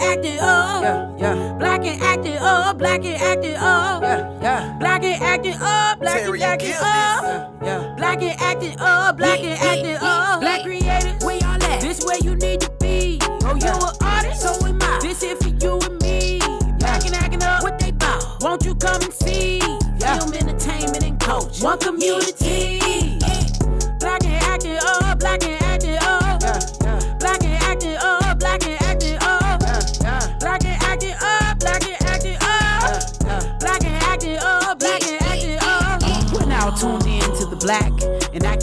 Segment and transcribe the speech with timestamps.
[0.00, 0.82] acting up.
[0.82, 2.78] Yeah, yeah, Black and acting up.
[2.78, 4.02] Black and acting up.
[4.02, 5.98] yeah, yeah, Black and acting up.
[6.00, 6.82] Black and Terry, you acting up.
[6.82, 7.94] yeah, yeah.
[7.96, 9.16] Black and acting up.
[9.16, 10.40] Black and acting up.
[10.40, 11.80] Black creators, where y'all at?
[11.80, 13.18] This where you need to be.
[13.44, 14.42] Oh, you an artist?
[14.42, 14.98] So am I.
[15.02, 16.38] This here for you and me.
[16.78, 17.62] Black and acting up.
[17.62, 18.24] What they bout?
[18.42, 19.58] Won't you come and see?
[19.98, 20.18] Yeah.
[20.18, 21.62] Film entertainment and coach.
[21.62, 22.41] One community.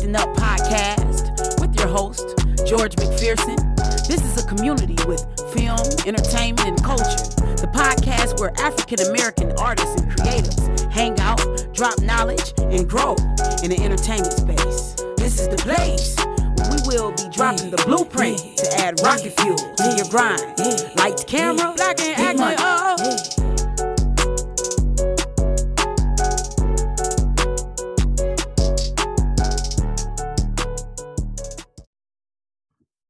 [0.10, 3.58] Acting Up podcast with your host, George McPherson.
[4.08, 5.22] This is a community with
[5.54, 5.78] film,
[6.08, 7.22] entertainment, and culture.
[7.62, 11.40] The podcast where African American artists and creatives hang out,
[11.76, 13.14] drop knowledge, and grow
[13.62, 14.96] in the entertainment space.
[15.18, 19.58] This is the place where we will be dropping the blueprint to add rocket fuel
[19.58, 20.42] to your grind.
[20.98, 22.98] Lights, camera, black and acting up.
[23.00, 23.39] Oh.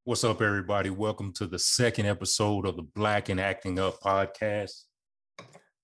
[0.10, 0.90] What's up, everybody?
[0.90, 4.86] Welcome to the second episode of the Black and Acting Up podcast.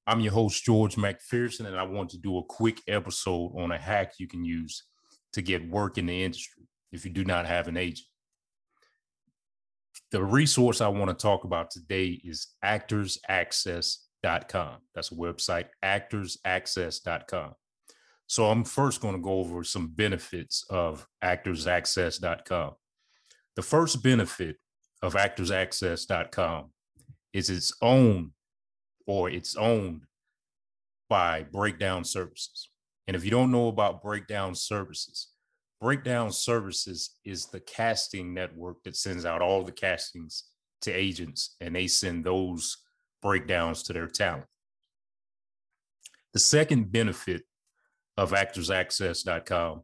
[0.08, 3.78] I'm your host, George McPherson, and I want to do a quick episode on a
[3.78, 4.82] hack you can use
[5.34, 8.08] to get work in the industry if you do not have an agent.
[10.10, 14.78] The resource I want to talk about today is actorsaccess.com.
[14.96, 17.54] That's a website, actorsaccess.com.
[18.26, 22.74] So I'm first going to go over some benefits of actorsaccess.com.
[23.56, 24.58] The first benefit
[25.02, 26.72] of actorsaccess.com
[27.34, 28.32] is it's own
[29.08, 30.02] or it's owned
[31.10, 32.70] by Breakdown Services.
[33.08, 35.30] And if you don't know about Breakdown Services,
[35.80, 40.46] Breakdown Services is the casting network that sends out all the castings
[40.82, 42.78] to agents and they send those
[43.22, 44.46] breakdowns to their talent.
[46.34, 47.44] The second benefit
[48.18, 49.84] of actorsaccess.com,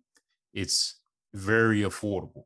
[0.54, 1.00] it's
[1.34, 2.44] very affordable.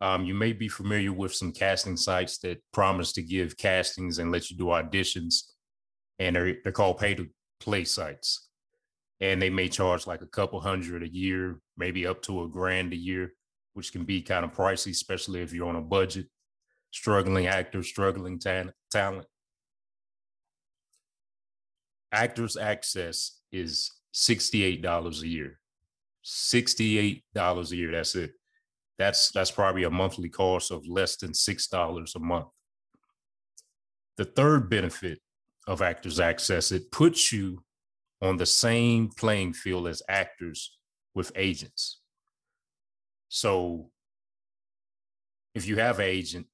[0.00, 4.30] Um, you may be familiar with some casting sites that promise to give castings and
[4.30, 5.42] let you do auditions,
[6.18, 7.28] and they're, they're called pay to
[7.60, 8.48] play sites.
[9.20, 12.92] And they may charge like a couple hundred a year, maybe up to a grand
[12.92, 13.32] a year,
[13.74, 16.26] which can be kind of pricey, especially if you're on a budget,
[16.92, 19.26] struggling actor, struggling tan- talent.
[22.12, 25.58] Actors Access is $68 a year.
[26.24, 27.22] $68
[27.72, 27.90] a year.
[27.90, 28.37] That's it
[28.98, 32.48] that's that's probably a monthly cost of less than six dollars a month.
[34.16, 35.20] The third benefit
[35.66, 37.62] of Actors Access, it puts you
[38.20, 40.76] on the same playing field as actors
[41.14, 42.00] with agents.
[43.28, 43.90] So
[45.54, 46.46] if you have an agent,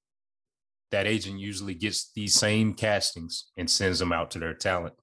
[0.90, 4.94] that agent usually gets these same castings and sends them out to their talent.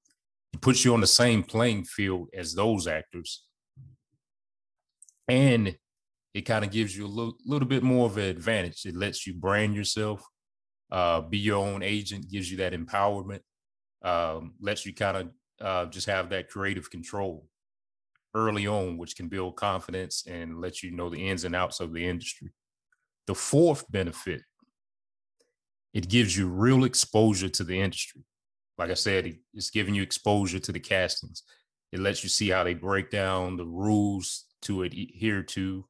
[0.53, 3.45] It puts you on the same playing field as those actors.
[5.27, 5.77] And
[6.33, 8.85] it kind of gives you a little, little bit more of an advantage.
[8.85, 10.23] It lets you brand yourself,
[10.91, 13.41] uh, be your own agent, gives you that empowerment,
[14.03, 17.47] um, lets you kind of uh, just have that creative control
[18.33, 21.93] early on, which can build confidence and let you know the ins and outs of
[21.93, 22.49] the industry.
[23.27, 24.41] The fourth benefit,
[25.93, 28.23] it gives you real exposure to the industry.
[28.77, 31.43] Like I said, it's giving you exposure to the castings.
[31.91, 35.85] It lets you see how they break down the rules to adhere to,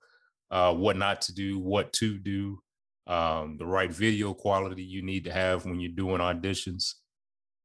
[0.51, 2.59] uh, what not to do, what to do,
[3.07, 6.93] um, the right video quality you need to have when you're doing auditions.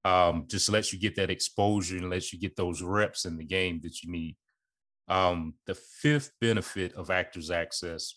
[0.04, 3.44] Um, just lets you get that exposure and lets you get those reps in the
[3.44, 4.36] game that you need.
[5.08, 8.14] Um, the fifth benefit of Actors Access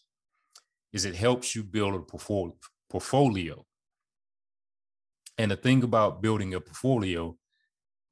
[0.94, 2.56] is it helps you build a portfolio.
[2.90, 3.66] portfolio.
[5.40, 7.36] And the thing about building a portfolio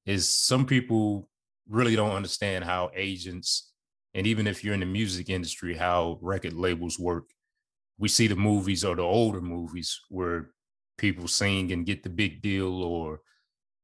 [0.06, 1.30] is some people
[1.70, 3.74] really don't understand how agents
[4.18, 7.26] and even if you're in the music industry, how record labels work.
[8.00, 10.50] We see the movies or the older movies where
[10.98, 13.22] people sing and get the big deal, or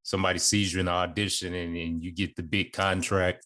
[0.02, 3.46] somebody sees you in the audition and, and you get the big contract.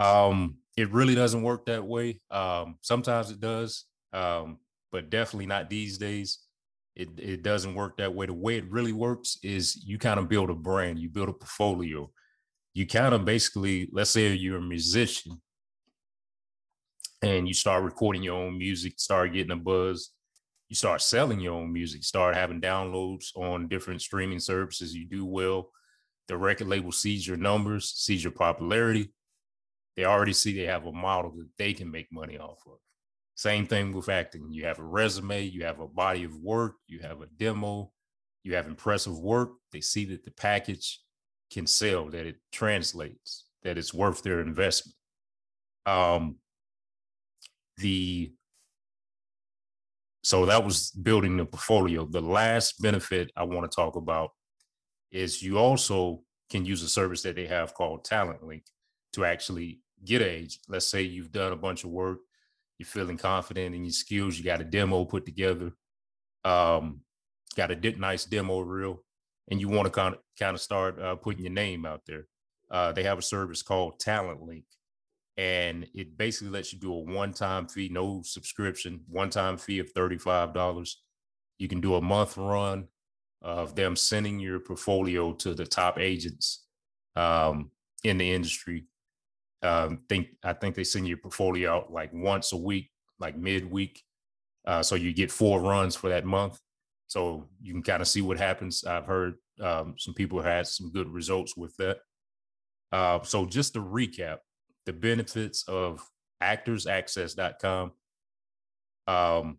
[0.00, 2.20] Um, it really doesn't work that way.
[2.32, 4.58] Um, sometimes it does, um,
[4.90, 6.40] but definitely not these days.
[6.96, 8.26] It, it doesn't work that way.
[8.26, 11.32] The way it really works is you kind of build a brand, you build a
[11.32, 12.10] portfolio.
[12.74, 15.40] You kind of basically, let's say you're a musician
[17.22, 20.10] and you start recording your own music, start getting a buzz,
[20.68, 25.24] you start selling your own music, start having downloads on different streaming services, you do
[25.24, 25.70] well.
[26.28, 29.12] The record label sees your numbers, sees your popularity.
[29.96, 32.78] They already see they have a model that they can make money off of.
[33.34, 34.52] Same thing with acting.
[34.52, 37.90] You have a resume, you have a body of work, you have a demo,
[38.42, 39.52] you have impressive work.
[39.72, 41.00] They see that the package
[41.50, 44.94] can sell, that it translates, that it's worth their investment.
[45.86, 46.36] Um,
[47.78, 48.32] the
[50.22, 52.04] so that was building the portfolio.
[52.04, 54.30] The last benefit I want to talk about
[55.10, 58.64] is you also can use a service that they have called Talent Link
[59.14, 60.58] to actually get age.
[60.68, 62.18] Let's say you've done a bunch of work,
[62.78, 65.72] you're feeling confident in your skills, you got a demo put together,
[66.44, 67.00] um,
[67.56, 69.02] got a nice demo reel,
[69.50, 72.26] and you want to kind of kind of start uh, putting your name out there.
[72.70, 74.64] Uh, they have a service called Talent Link,
[75.38, 80.52] and it basically lets you do a one-time fee, no subscription, one-time fee of thirty-five
[80.52, 81.00] dollars.
[81.58, 82.88] You can do a month run
[83.40, 86.66] of them sending your portfolio to the top agents
[87.16, 87.70] um,
[88.04, 88.84] in the industry.
[89.62, 94.02] Um, think I think they send your portfolio out like once a week, like midweek.
[94.66, 96.58] Uh, so you get four runs for that month.
[97.06, 98.84] So you can kind of see what happens.
[98.84, 101.98] I've heard um, some people had some good results with that.
[102.92, 104.38] Uh, so just to recap,
[104.88, 106.02] the benefits of
[106.42, 107.92] actorsaccess.com.
[109.06, 109.58] Um,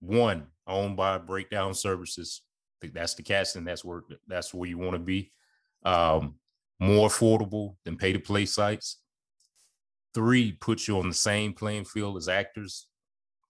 [0.00, 2.42] one, owned by Breakdown Services.
[2.82, 3.64] That's the casting.
[3.64, 5.30] That's where that's where you want to be.
[5.84, 6.34] Um,
[6.80, 9.00] more affordable than pay to play sites.
[10.12, 12.88] Three puts you on the same playing field as actors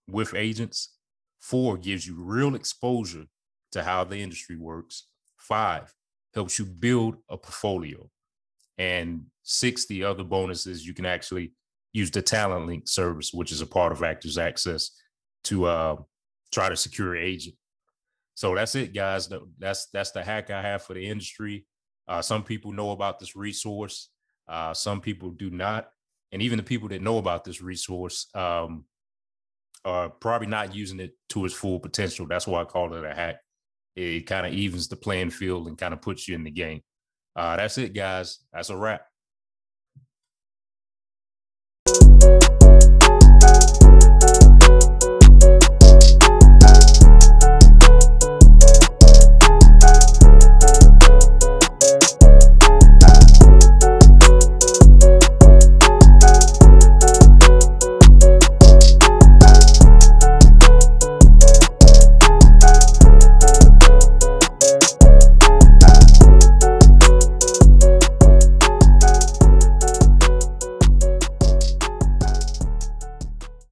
[0.07, 0.95] with agents.
[1.39, 3.25] Four gives you real exposure
[3.71, 5.07] to how the industry works.
[5.37, 5.91] Five
[6.35, 8.11] helps you build a portfolio.
[8.77, 11.53] And 60 other bonuses you can actually
[11.93, 14.91] use the Talent Link service, which is a part of Actors Access,
[15.45, 15.95] to uh,
[16.51, 17.55] try to secure agent.
[18.35, 19.29] So that's it, guys.
[19.57, 21.65] That's that's the hack I have for the industry.
[22.07, 24.09] Uh, some people know about this resource.
[24.47, 25.87] Uh, some people do not,
[26.31, 28.85] and even the people that know about this resource um,
[29.85, 32.27] are probably not using it to its full potential.
[32.27, 33.37] That's why I call it a hack.
[33.95, 36.81] It kind of evens the playing field and kind of puts you in the game.
[37.35, 38.39] Uh, that's it, guys.
[38.53, 39.05] That's a wrap.